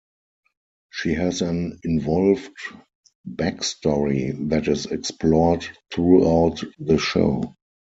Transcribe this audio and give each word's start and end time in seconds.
She 0.89 1.13
has 1.13 1.43
an 1.43 1.77
involved 1.83 2.57
back 3.23 3.63
story 3.63 4.31
that 4.47 4.67
is 4.67 4.87
explored 4.87 5.63
throughout 5.93 6.63
the 6.79 6.97
show. 6.97 7.53